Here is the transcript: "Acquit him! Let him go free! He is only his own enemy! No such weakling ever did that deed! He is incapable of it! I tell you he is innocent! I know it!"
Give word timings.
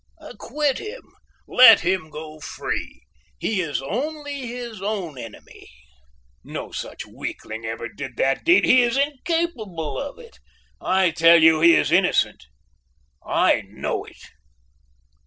"Acquit 0.19 0.79
him! 0.79 1.13
Let 1.47 1.81
him 1.81 2.09
go 2.09 2.39
free! 2.39 3.03
He 3.37 3.61
is 3.61 3.83
only 3.83 4.47
his 4.47 4.81
own 4.81 5.15
enemy! 5.15 5.69
No 6.43 6.71
such 6.71 7.05
weakling 7.05 7.65
ever 7.65 7.87
did 7.87 8.17
that 8.17 8.43
deed! 8.43 8.65
He 8.65 8.81
is 8.81 8.97
incapable 8.97 9.99
of 9.99 10.17
it! 10.17 10.39
I 10.81 11.11
tell 11.11 11.39
you 11.43 11.61
he 11.61 11.75
is 11.75 11.91
innocent! 11.91 12.45
I 13.23 13.61
know 13.67 14.03
it!" 14.05 14.17